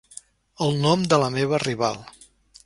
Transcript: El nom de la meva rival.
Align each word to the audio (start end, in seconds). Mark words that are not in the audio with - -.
El 0.67 0.73
nom 0.85 1.03
de 1.11 1.19
la 1.25 1.29
meva 1.35 1.61
rival. 1.65 2.03